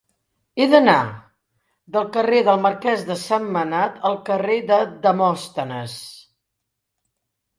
He 0.61 0.65
d'anar 0.69 0.93
del 1.97 2.07
carrer 2.15 2.39
del 2.47 2.63
Marquès 2.63 3.03
de 3.09 3.17
Sentmenat 3.23 3.99
al 4.09 4.17
carrer 4.29 4.57
de 4.71 4.79
Demòstenes. 5.03 5.95